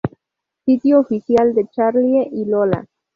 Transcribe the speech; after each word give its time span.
Sitio 0.65 0.99
oficial 1.01 1.53
de 1.53 1.67
Charlie 1.67 2.27
y 2.33 2.45
Lola 2.45 2.87